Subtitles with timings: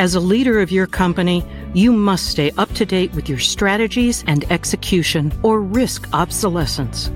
[0.00, 4.24] As a leader of your company, you must stay up to date with your strategies
[4.26, 7.10] and execution or risk obsolescence.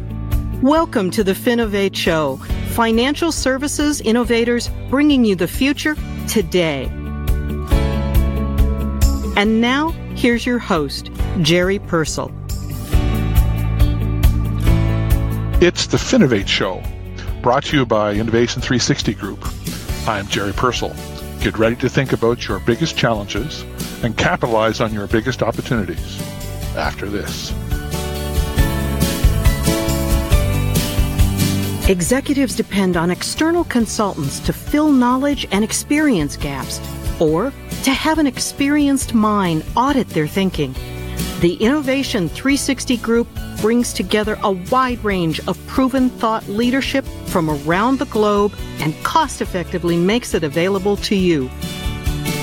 [0.60, 2.36] Welcome to the Finovate Show,
[2.72, 5.96] financial services innovators bringing you the future
[6.28, 6.84] today.
[9.34, 11.10] And now, here's your host,
[11.40, 12.30] Jerry Purcell.
[15.62, 16.82] It's the Finovate Show,
[17.40, 19.42] brought to you by Innovation 360 Group.
[20.06, 20.94] I'm Jerry Purcell.
[21.44, 23.66] Get ready to think about your biggest challenges
[24.02, 26.18] and capitalize on your biggest opportunities
[26.74, 27.50] after this.
[31.86, 36.80] Executives depend on external consultants to fill knowledge and experience gaps
[37.20, 37.52] or
[37.82, 40.74] to have an experienced mind audit their thinking.
[41.40, 43.26] The Innovation 360 Group
[43.60, 49.42] brings together a wide range of proven thought leadership from around the globe and cost
[49.42, 51.50] effectively makes it available to you.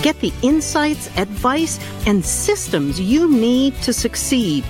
[0.02, 4.66] Get the insights, advice, and systems you need to succeed.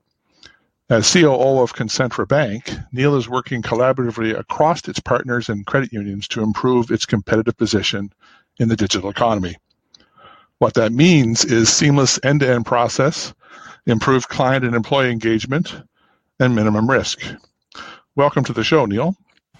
[0.91, 6.27] As COO of Concentra Bank, Neal is working collaboratively across its partners and credit unions
[6.29, 8.13] to improve its competitive position
[8.59, 9.55] in the digital economy.
[10.59, 13.35] What that means is seamless end to end process,
[13.85, 15.75] improved client and employee engagement,
[16.41, 17.21] and minimum risk.
[18.15, 19.15] Welcome to the show, Neal.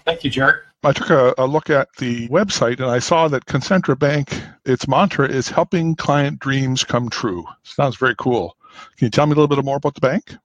[0.05, 0.63] Thank you, Jared.
[0.83, 4.33] I took a, a, look at the website and I saw that Concentra Bank,
[4.65, 7.45] its mantra is helping client dreams come true.
[7.61, 8.55] Sounds very cool.
[8.97, 10.35] Can you tell me a little bit more about the bank?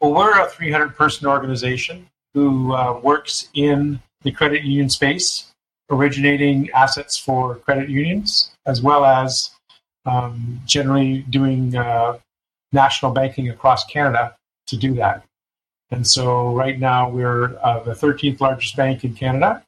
[0.00, 5.52] Well, we're a 300 person organization who uh, works in the credit union space,
[5.88, 9.50] originating assets for credit unions, as well as
[10.06, 12.18] um, generally doing uh,
[12.72, 14.34] national banking across Canada
[14.66, 15.24] to do that.
[15.90, 19.62] And so right now we're uh, the 13th largest bank in Canada,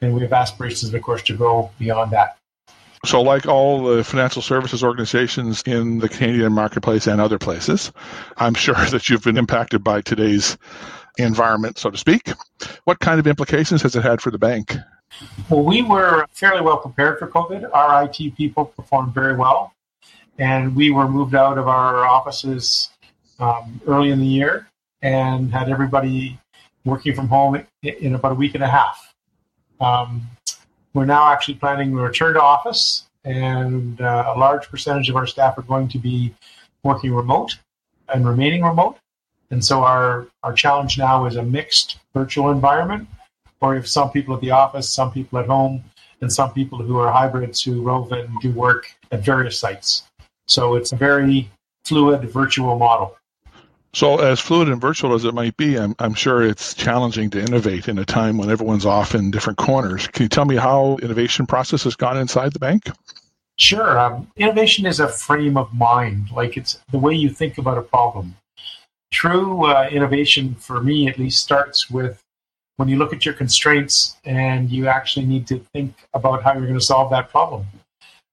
[0.00, 2.36] and we have aspirations, of course, to grow beyond that.
[3.06, 7.92] So, like all the financial services organizations in the Canadian marketplace and other places,
[8.36, 10.58] I'm sure that you've been impacted by today's
[11.16, 12.30] environment, so to speak.
[12.84, 14.76] What kind of implications has it had for the bank?
[15.48, 17.70] Well, we were fairly well prepared for COVID.
[17.74, 19.74] Our IT people performed very well,
[20.38, 22.90] and we were moved out of our offices
[23.38, 24.68] um, early in the year
[25.02, 26.38] and had everybody
[26.84, 29.14] working from home in about a week and a half.
[29.80, 30.22] Um,
[30.94, 35.26] we're now actually planning to return to office, and uh, a large percentage of our
[35.26, 36.34] staff are going to be
[36.82, 37.58] working remote
[38.08, 38.98] and remaining remote.
[39.50, 43.08] And so our, our challenge now is a mixed virtual environment
[43.60, 45.82] or if some people at the office, some people at home,
[46.20, 50.04] and some people who are hybrids who rove and do work at various sites.
[50.46, 51.50] So it's a very
[51.84, 53.16] fluid virtual model.
[53.92, 57.40] So, as fluid and virtual as it might be, I'm, I'm sure it's challenging to
[57.40, 60.06] innovate in a time when everyone's off in different corners.
[60.06, 62.88] Can you tell me how innovation process has gone inside the bank?
[63.58, 63.98] Sure.
[63.98, 67.82] Um, innovation is a frame of mind, like it's the way you think about a
[67.82, 68.36] problem.
[69.10, 72.22] True uh, innovation, for me at least, starts with
[72.80, 76.62] when you look at your constraints and you actually need to think about how you're
[76.62, 77.66] going to solve that problem.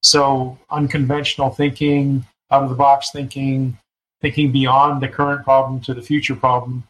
[0.02, 3.78] So, unconventional thinking, out of the box thinking,
[4.22, 6.85] thinking beyond the current problem to the future problem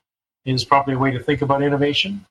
[0.46, 2.24] is probably a way to think about innovation.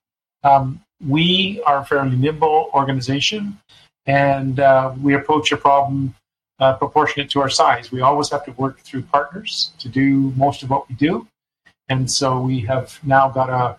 [0.45, 3.59] Um, we are a fairly nimble organization
[4.07, 6.15] and uh, we approach a problem
[6.61, 7.91] uh, proportionate to our size.
[7.91, 11.27] We always have to work through partners to do most of what we do.
[11.89, 13.77] And so we have now got a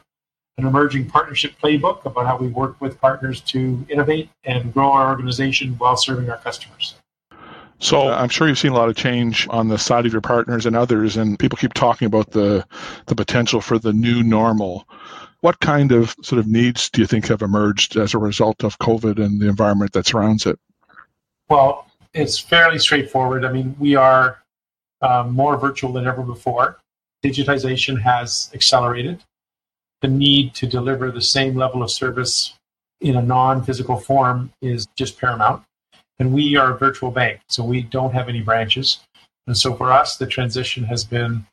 [0.58, 5.10] an emerging partnership playbook about how we work with partners to innovate and grow our
[5.10, 6.96] organization while serving our customers.
[7.80, 10.66] So I'm sure you've seen a lot of change on the side of your partners
[10.66, 12.66] and others, and people keep talking about the
[13.06, 14.88] the potential for the new normal.
[15.42, 18.80] What kind of sort of needs do you think have emerged as a result of
[18.80, 20.58] COVID and the environment that surrounds it?
[21.50, 21.86] Well,
[22.16, 23.46] it's fairly straightforward.
[23.46, 24.40] I mean, we are
[25.04, 26.80] um, more virtual than ever before.
[27.24, 29.24] Digitization has accelerated
[30.02, 32.56] the need to deliver the same level of service
[33.02, 35.64] in a non-physical form is just paramount.
[36.20, 39.00] And we are a virtual bank, so we don't have any branches.
[39.46, 41.46] And so for us, the transition has been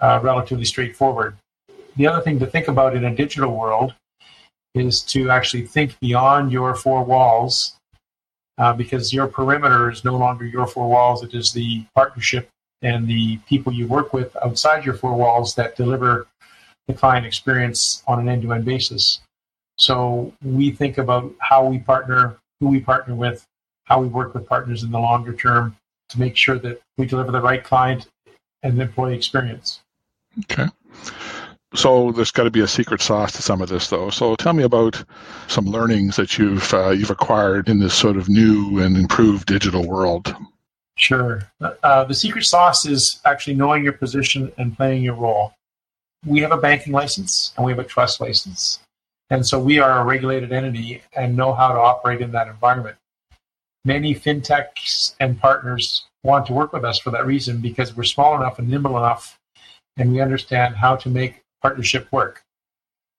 [0.00, 1.36] uh, relatively straightforward.
[1.96, 3.94] The other thing to think about in a digital world
[4.74, 7.76] is to actually think beyond your four walls
[8.58, 11.22] uh, because your perimeter is no longer your four walls.
[11.22, 12.48] It is the partnership
[12.80, 16.26] and the people you work with outside your four walls that deliver
[16.86, 19.20] the client experience on an end to end basis.
[19.76, 23.44] So we think about how we partner, who we partner with,
[23.84, 25.76] how we work with partners in the longer term
[26.10, 28.06] to make sure that we deliver the right client
[28.62, 29.80] and employee experience.
[30.44, 30.68] Okay.
[31.74, 34.10] So there's got to be a secret sauce to some of this, though.
[34.10, 35.02] So tell me about
[35.48, 39.86] some learnings that you've uh, you've acquired in this sort of new and improved digital
[39.88, 40.34] world.
[40.96, 41.42] Sure.
[41.60, 45.54] Uh, the secret sauce is actually knowing your position and playing your role.
[46.24, 48.80] We have a banking license and we have a trust license,
[49.30, 52.96] and so we are a regulated entity and know how to operate in that environment.
[53.84, 58.36] Many fintechs and partners want to work with us for that reason because we're small
[58.36, 59.38] enough and nimble enough
[59.96, 62.44] and we understand how to make partnership work.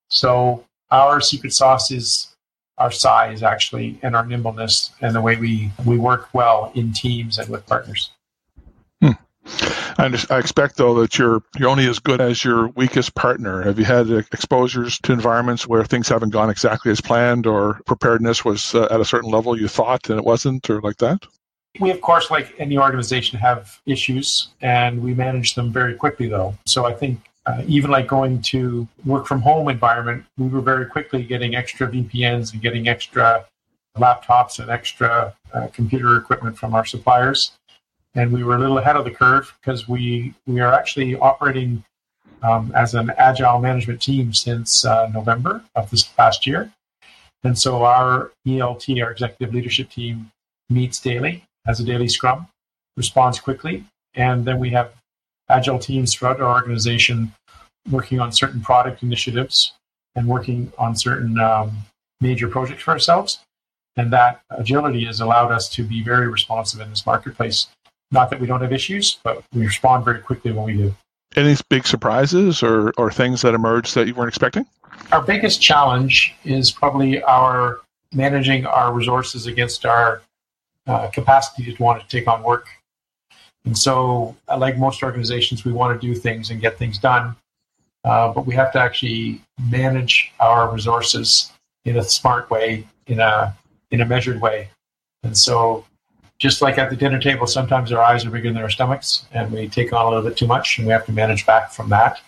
[0.08, 2.34] So our secret sauce is
[2.78, 7.38] our size actually and our nimbleness and the way we, we work well in teams
[7.38, 8.10] and with partners.
[9.46, 13.62] I, I expect though that you're you're only as good as your weakest partner.
[13.62, 18.44] Have you had exposures to environments where things haven't gone exactly as planned, or preparedness
[18.44, 21.26] was uh, at a certain level you thought and it wasn't, or like that?
[21.80, 26.56] We, of course, like any organization, have issues and we manage them very quickly, though.
[26.66, 30.86] So I think uh, even like going to work from home environment, we were very
[30.86, 33.44] quickly getting extra VPNs and getting extra
[33.96, 37.52] laptops and extra uh, computer equipment from our suppliers.
[38.14, 41.84] And we were a little ahead of the curve because we, we are actually operating
[42.42, 46.70] um, as an agile management team since uh, November of this past year.
[47.42, 50.30] And so our ELT, our executive leadership team,
[50.70, 52.46] meets daily has a daily scrum,
[52.96, 53.84] responds quickly,
[54.14, 54.92] and then we have
[55.48, 57.32] agile teams throughout our organization
[57.90, 59.72] working on certain product initiatives
[60.14, 61.72] and working on certain um,
[62.20, 63.40] major projects for ourselves.
[63.96, 67.68] And that agility has allowed us to be very responsive in this marketplace.
[68.14, 70.94] Not that we don't have issues, but we respond very quickly when we do.
[71.34, 74.64] Any big surprises or, or things that emerged that you weren't expecting?
[75.10, 77.80] Our biggest challenge is probably our
[78.12, 80.22] managing our resources against our
[80.86, 82.68] uh, capacity to want to take on work.
[83.64, 87.34] And so, uh, like most organizations, we want to do things and get things done,
[88.04, 89.40] uh, but we have to actually
[89.70, 91.50] manage our resources
[91.84, 93.56] in a smart way, in a
[93.90, 94.68] in a measured way.
[95.24, 95.84] And so,
[96.38, 99.52] just like at the dinner table, sometimes our eyes are bigger than our stomachs, and
[99.52, 101.88] we take on a little bit too much, and we have to manage back from
[101.90, 102.20] that.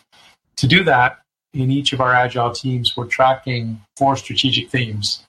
[0.56, 1.20] To do that,
[1.52, 5.24] in each of our agile teams, we're tracking four strategic themes: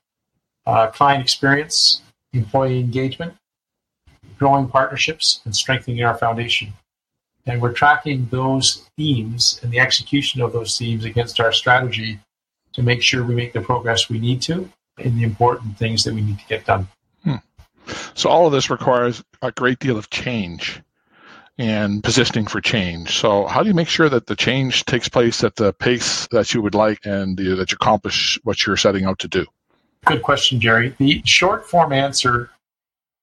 [0.65, 2.01] uh, client experience,
[2.33, 3.33] employee engagement,
[4.37, 6.73] growing partnerships, and strengthening our foundation.
[7.45, 12.19] And we're tracking those themes and the execution of those themes against our strategy
[12.73, 14.69] to make sure we make the progress we need to
[14.99, 16.87] in the important things that we need to get done.
[18.15, 20.81] So, all of this requires a great deal of change
[21.57, 23.17] and positioning for change.
[23.17, 26.53] So, how do you make sure that the change takes place at the pace that
[26.53, 29.45] you would like and uh, that you accomplish what you're setting out to do?
[30.05, 30.95] Good question, Jerry.
[30.97, 32.51] The short form answer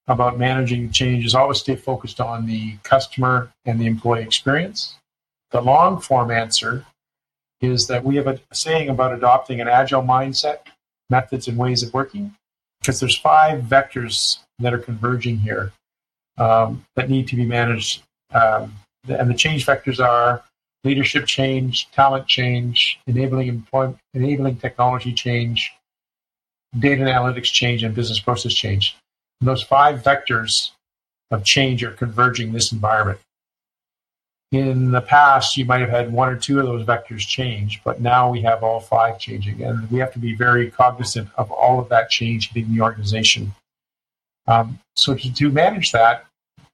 [0.07, 4.97] about managing change is always stay focused on the customer and the employee experience.
[5.51, 6.85] The long form answer
[7.61, 10.59] is that we have a saying about adopting an agile mindset,
[11.09, 12.35] methods, and ways of working,
[12.85, 15.73] because there's five vectors that are converging here
[16.37, 18.03] um, that need to be managed.
[18.35, 18.75] Um,
[19.09, 20.45] and the change vectors are
[20.85, 25.73] leadership change, talent change, enabling employment, enabling technology change,
[26.79, 28.97] data and analytics change, and business process change.
[29.41, 30.73] And those five vectors
[31.31, 33.19] of change are converging this environment.
[34.55, 38.01] In the past, you might have had one or two of those vectors change, but
[38.01, 41.81] now we have all five changing, and we have to be very cognizant of all
[41.81, 43.53] of that change hitting the organization.
[44.47, 46.27] Um, so, to, to manage that,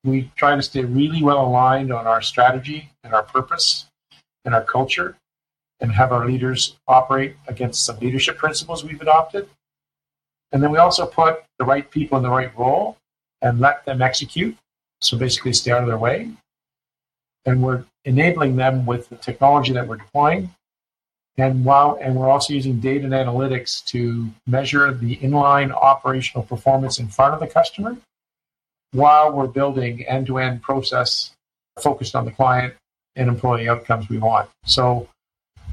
[0.05, 3.87] we try to stay really well aligned on our strategy and our purpose
[4.45, 5.17] and our culture,
[5.81, 9.49] and have our leaders operate against some leadership principles we've adopted
[10.53, 12.97] and then we also put the right people in the right role
[13.43, 14.57] and let them execute.
[15.01, 16.31] So basically, stay out of their way.
[17.47, 20.55] And we're enabling them with the technology that we're deploying.
[21.39, 26.99] And while and we're also using data and analytics to measure the inline operational performance
[26.99, 27.97] in front of the customer
[28.93, 31.31] while we're building end-to-end process
[31.81, 32.75] focused on the client
[33.17, 34.51] and employee outcomes we want.
[34.65, 35.09] So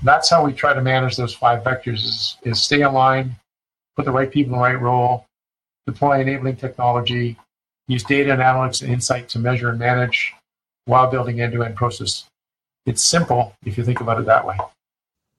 [0.04, 3.32] that's how we try to manage those five vectors is, is stay aligned,
[3.96, 5.26] put the right people in the right role,
[5.86, 7.38] deploy enabling technology,
[7.88, 10.34] use data and analytics and insight to measure and manage
[10.88, 12.26] while building end-to-end process.
[12.86, 14.58] It's simple if you think about it that way.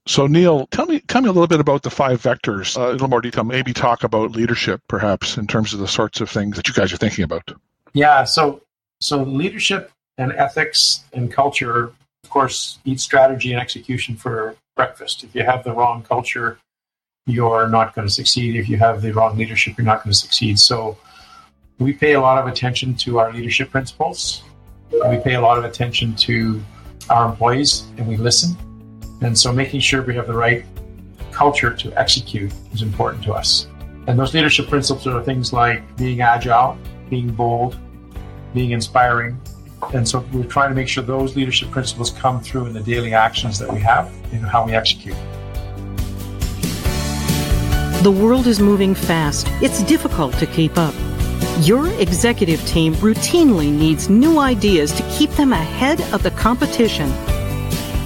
[0.07, 2.79] So Neal, tell me tell me a little bit about the five vectors.
[2.79, 3.45] Uh, a little more detail.
[3.45, 6.93] Maybe talk about leadership, perhaps, in terms of the sorts of things that you guys
[6.93, 7.53] are thinking about.
[7.93, 8.25] Yeah.
[8.25, 8.63] So
[9.01, 11.93] so leadership and ethics and culture,
[12.25, 15.25] of course, eat strategy and execution for breakfast.
[15.25, 16.59] If you have the wrong culture,
[17.27, 18.57] you're not going to succeed.
[18.57, 20.59] If you have the wrong leadership, you're not going to succeed.
[20.59, 20.97] So
[21.79, 24.43] we pay a lot of attention to our leadership principles.
[24.91, 26.61] We pay a lot of attention to
[27.11, 28.57] our employees and we listen.
[29.21, 30.65] And so making sure we have the right
[31.33, 33.69] culture to execute is important to us.
[34.07, 36.79] And those leadership principles are things like being agile,
[37.11, 37.77] being bold,
[38.55, 39.41] being inspiring.
[39.95, 43.15] And so we're trying to make sure those leadership principles come through in the daily
[43.15, 45.17] actions that we have and how we execute.
[48.03, 49.47] The world is moving fast.
[49.61, 50.95] It's difficult to keep up.
[51.61, 57.13] Your executive team routinely needs new ideas to keep them ahead of the competition.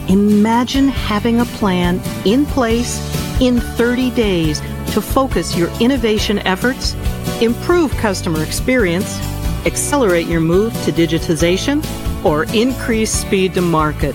[0.09, 2.99] Imagine having a plan in place
[3.41, 4.61] in 30 days
[4.93, 6.95] to focus your innovation efforts,
[7.41, 9.19] improve customer experience,
[9.67, 11.85] accelerate your move to digitization,
[12.25, 14.15] or increase speed to market.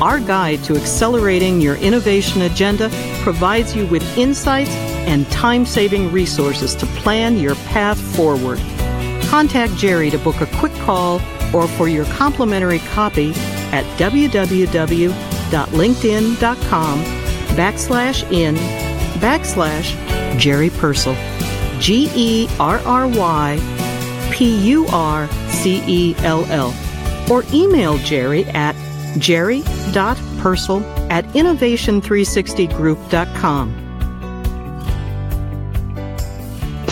[0.00, 2.90] Our guide to accelerating your innovation agenda
[3.22, 8.58] provides you with insights and time saving resources to plan your path forward.
[9.24, 11.20] Contact Jerry to book a quick call
[11.54, 13.30] or for your complimentary copy
[13.72, 16.98] at www.linkedin.com
[17.56, 18.56] backslash in
[19.20, 19.94] backslash
[20.38, 21.14] Jerry Purcell.
[21.80, 23.58] G E R R Y
[24.32, 26.74] P U R C E L L.
[27.30, 28.74] Or email Jerry at
[29.18, 33.83] jerry.purcell at innovation360group.com.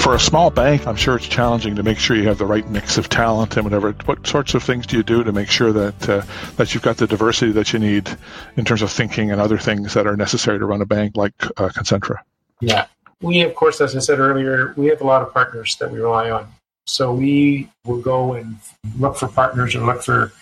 [0.02, 2.68] For a small bank, I'm sure it's challenging to make sure you have the right
[2.68, 3.92] mix of talent and whatever.
[4.04, 6.22] What sorts of things do you do to make sure that uh,
[6.56, 8.10] that you've got the diversity that you need
[8.56, 11.32] in terms of thinking and other things that are necessary to run a bank like
[11.56, 12.16] uh, Concentra?
[12.60, 12.86] Yeah,
[13.20, 16.00] we of course, as I said earlier, we have a lot of partners that we
[16.00, 16.48] rely on.
[16.88, 18.56] So we will go and
[18.98, 20.32] look for partners or look for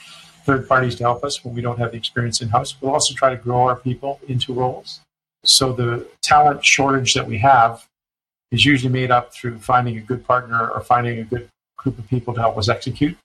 [0.47, 2.81] third parties to help us when we don't have the experience in house.
[2.81, 5.01] We'll also try to grow our people into roles.
[5.45, 7.87] So the talent shortage that we have
[8.51, 12.07] is usually made up through finding a good partner or finding a good group of
[12.09, 13.17] people to help us execute.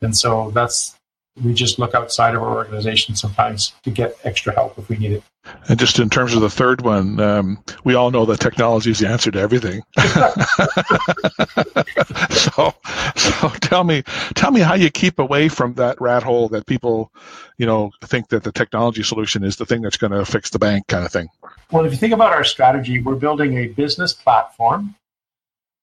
[0.00, 0.96] And so that's
[1.42, 5.12] we just look outside of our organization sometimes to get extra help if we need
[5.12, 5.22] it.
[5.68, 9.00] And just in terms of the third one, um, we all know that technology is
[9.00, 9.82] the answer to everything.
[12.30, 12.74] so,
[13.16, 14.02] so tell me,
[14.34, 17.12] tell me how you keep away from that rat hole that people,
[17.58, 20.58] you know, think that the technology solution is the thing that's going to fix the
[20.58, 21.28] bank, kind of thing.
[21.70, 24.94] Well, if you think about our strategy, we're building a business platform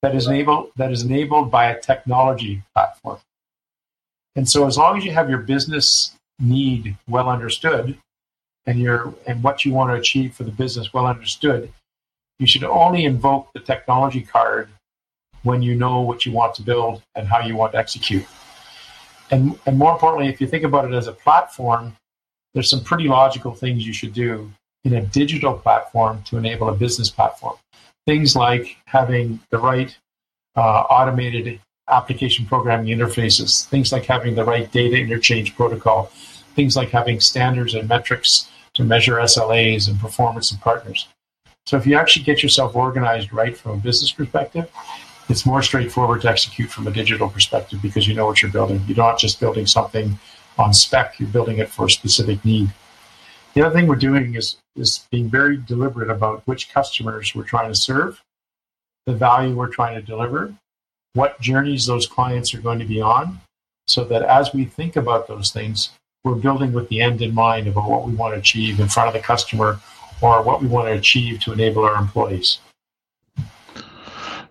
[0.01, 3.19] that is enabled that is enabled by a technology platform.
[4.35, 7.97] And so, as long as you have your business need well understood,
[8.65, 11.71] and your and what you want to achieve for the business well understood,
[12.39, 14.69] you should only invoke the technology card
[15.43, 18.25] when you know what you want to build and how you want to execute.
[19.31, 21.95] And and more importantly, if you think about it as a platform,
[22.53, 24.51] there's some pretty logical things you should do
[24.83, 27.57] in a digital platform to enable a business platform.
[28.07, 29.95] Things like having the right
[30.55, 36.11] uh, automated application programming interfaces, things like having the right data interchange protocol,
[36.55, 41.07] things like having standards and metrics to measure SLAs and performance of partners.
[41.65, 44.69] So if you actually get yourself organized right from a business perspective,
[45.29, 48.81] it's more straightforward to execute from a digital perspective because you know what you're building.
[48.87, 50.17] You're not just building something
[50.57, 52.69] on spec, you're building it for a specific need.
[53.53, 57.71] The other thing we're doing is, is being very deliberate about which customers we're trying
[57.71, 58.21] to serve,
[59.05, 60.53] the value we're trying to deliver,
[61.13, 63.39] what journeys those clients are going to be on,
[63.87, 65.91] so that as we think about those things,
[66.23, 69.07] we're building with the end in mind about what we want to achieve in front
[69.07, 69.79] of the customer
[70.21, 72.59] or what we want to achieve to enable our employees.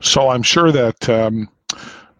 [0.01, 1.49] So I'm sure that um,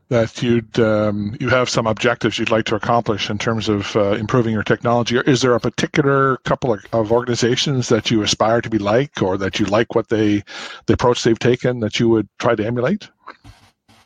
[0.09, 4.13] that you'd um, you have some objectives you'd like to accomplish in terms of uh,
[4.13, 5.19] improving your technology.
[5.27, 9.37] Is there a particular couple of, of, organizations that you aspire to be like, or
[9.39, 10.43] that you like what they
[10.87, 13.09] the approach they've taken that you would try to emulate?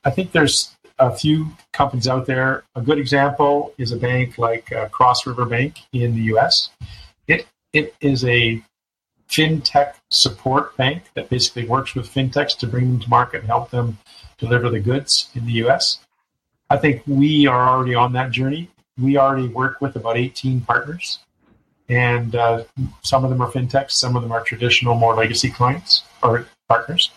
[0.04, 2.64] I think there's a few companies out there.
[2.74, 6.70] A good example is a bank like uh, Cross River Bank in the U.S.
[7.26, 8.62] It it is a
[9.28, 13.70] fintech support bank that basically works with fintechs to bring them to market and help
[13.70, 13.98] them
[14.38, 16.00] deliver the goods in the U.S.
[16.68, 18.70] I think we are already on that journey.
[18.98, 21.20] We already work with about 18 partners,
[21.88, 22.64] and uh,
[23.02, 27.10] some of them are fintechs, some of them are traditional, more legacy clients or partners.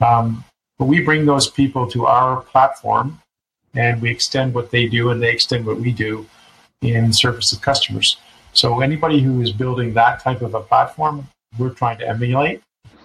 [0.00, 0.44] Um,
[0.82, 3.20] but we bring those people to our platform
[3.72, 6.26] and we extend what they do and they extend what we do
[6.80, 8.16] in service of customers.
[8.52, 12.64] So anybody who is building that type of a platform, we're trying to emulate,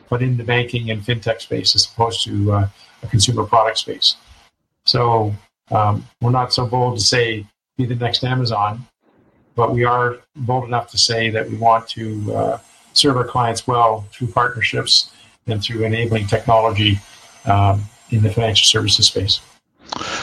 [0.09, 2.67] but in the banking and fintech space as opposed to uh,
[3.03, 4.15] a consumer product space.
[4.85, 5.35] So
[5.69, 7.45] um, we're not so bold to say
[7.77, 8.87] be the next Amazon,
[9.55, 12.57] but we are bold enough to say that we want to uh,
[12.93, 15.11] serve our clients well through partnerships
[15.45, 16.97] and through enabling technology
[17.47, 19.41] um, in the financial services space.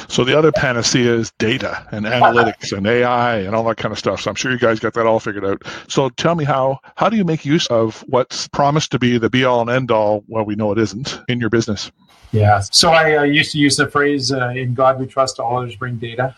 [0.08, 3.98] So the other panacea is data and analytics and AI and all that kind of
[3.98, 4.20] stuff.
[4.20, 5.62] So I'm sure you guys got that all figured out.
[5.88, 9.30] So tell me how how do you make use of what's promised to be the
[9.30, 10.22] be all and end all?
[10.28, 11.90] Well, we know it isn't in your business.
[12.32, 12.60] Yeah.
[12.60, 15.76] So I uh, used to use the phrase uh, "In God we trust." All others
[15.76, 16.36] bring data,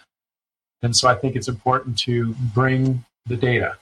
[0.82, 3.76] and so I think it's important to bring the data.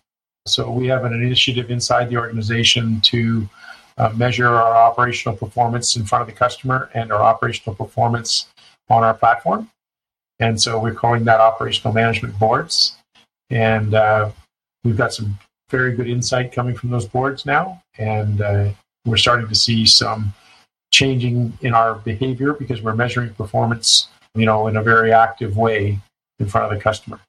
[0.47, 3.49] So we have an initiative inside the organization to
[3.99, 8.47] uh, measure our operational performance in front of the customer and our operational performance
[8.89, 9.71] on our platform.
[10.41, 12.97] And so we're calling that operational management boards.
[13.51, 14.31] And uh,
[14.83, 15.39] we've got some
[15.71, 17.83] very good insight coming from those boards now.
[17.99, 18.71] And uh,
[19.07, 20.33] we're starting to see some
[20.93, 25.99] changing in our behavior because we're measuring performance, you know, in a very active way
[26.39, 27.21] in front of the customer.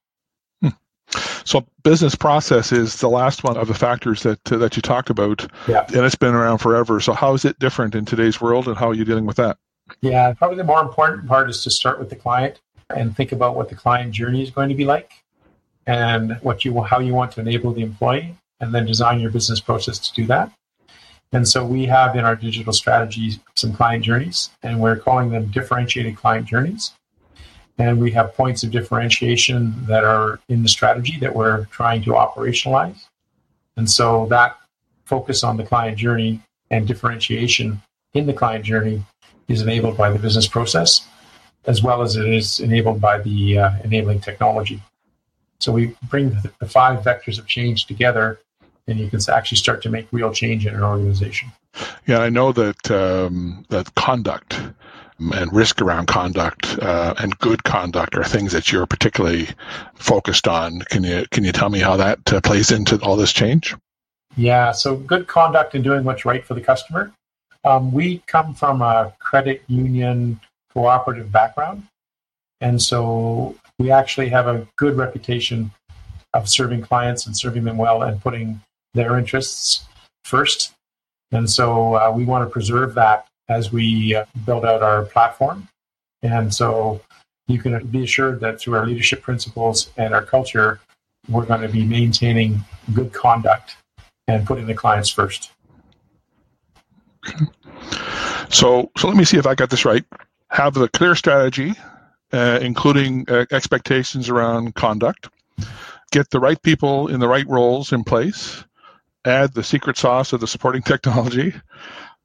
[1.45, 5.09] So business process is the last one of the factors that uh, that you talked
[5.09, 5.85] about, yeah.
[5.87, 6.99] and it's been around forever.
[6.99, 9.57] So how is it different in today's world, and how are you dealing with that?
[10.01, 12.59] Yeah, probably the more important part is to start with the client
[12.89, 15.23] and think about what the client journey is going to be like
[15.85, 19.59] and what you how you want to enable the employee and then design your business
[19.59, 20.51] process to do that.
[21.31, 25.47] And so we have in our digital strategy some client journeys and we're calling them
[25.47, 26.93] differentiated client journeys.
[27.77, 32.11] And we have points of differentiation that are in the strategy that we're trying to
[32.11, 33.05] operationalize.
[33.75, 34.57] And so that
[35.03, 36.41] focus on the client journey
[36.71, 37.81] and differentiation
[38.13, 39.03] in the client journey
[39.47, 41.05] is enabled by the business process,
[41.65, 44.81] as well as it is enabled by the uh, enabling technology.
[45.59, 46.29] So we bring
[46.59, 48.39] the, five vectors of change together,
[48.87, 51.51] and you can actually start to make real change in an organization.
[52.07, 54.59] Yeah, I know that um, that conduct
[55.19, 59.47] and risk around conduct uh, and good conduct are things that you're particularly
[59.95, 60.81] focused on.
[60.89, 63.75] Can you can you tell me how that uh, plays into all this change?
[64.37, 67.13] Yeah, so good conduct and doing what's right for the customer
[67.65, 70.39] um, we come from a credit union
[70.71, 71.83] cooperative background.
[72.61, 75.71] And so we actually have a good reputation
[76.33, 78.61] of serving clients and serving them well and putting
[78.93, 79.85] their interests
[80.23, 80.73] first.
[81.31, 85.67] And so uh, we want to preserve that as we uh, build out our platform.
[86.21, 87.01] And so
[87.47, 90.79] you can be assured that through our leadership principles and our culture,
[91.29, 92.61] we're going to be maintaining
[92.93, 93.77] good conduct
[94.27, 95.51] and putting the clients first.
[98.49, 100.05] So, so let me see if I got this right.
[100.49, 101.73] Have a clear strategy,
[102.31, 105.29] uh, including uh, expectations around conduct.
[106.11, 108.63] Get the right people in the right roles in place.
[109.25, 111.53] Add the secret sauce of the supporting technology.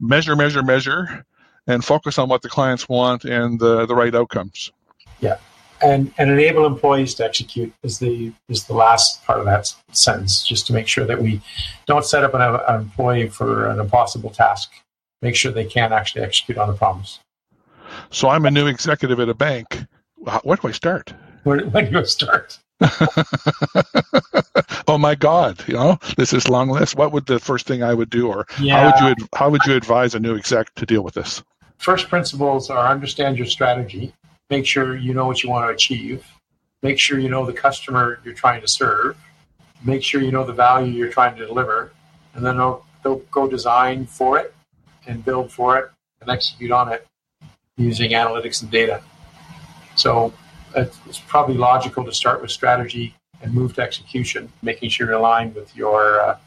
[0.00, 1.24] Measure, measure, measure,
[1.66, 4.72] and focus on what the clients want and the, the right outcomes.
[5.20, 5.36] Yeah,
[5.82, 10.46] and and enable employees to execute is the is the last part of that sentence.
[10.46, 11.40] Just to make sure that we
[11.86, 14.72] don't set up an, an employee for an impossible task
[15.22, 17.20] make sure they can actually execute on the promise.
[18.10, 19.84] So I'm a new executive at a bank.
[20.42, 21.12] Where do I start?
[21.44, 22.58] Where, when do you start?
[24.88, 25.62] oh my God!
[25.66, 26.96] You know this is long list.
[26.96, 28.78] What would the first thing I would do, or yeah.
[28.78, 31.42] how would you how would you advise a new exec to deal with this?
[31.78, 34.12] First principles are understand your strategy.
[34.48, 36.24] Make sure you know what you want to achieve.
[36.82, 39.16] Make sure you know the customer you're trying to serve.
[39.84, 41.92] Make sure you know the value you're trying to deliver,
[42.34, 44.54] and then they'll, they'll go design for it
[45.06, 45.90] and build for it
[46.20, 47.06] and execute on it
[47.76, 49.02] using analytics and data.
[49.96, 50.32] So
[50.74, 55.54] it's probably logical to start with strategy and move to execution, making sure you're aligned
[55.54, 56.38] with your uh,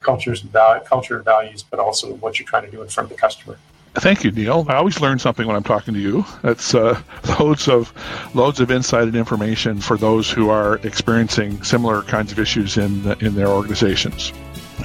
[0.00, 0.52] cultures and
[0.84, 3.58] culture and values, but also what you're trying to do in front of the customer.
[3.96, 4.64] Thank you, Neal.
[4.68, 6.24] I always learn something when I'm talking to you.
[6.42, 7.00] That's uh,
[7.40, 7.92] loads of
[8.34, 13.10] loads of insight and information for those who are experiencing similar kinds of issues in
[13.20, 14.32] in their organizations.